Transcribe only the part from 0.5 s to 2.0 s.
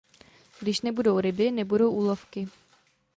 Když nebudou ryby, nebudou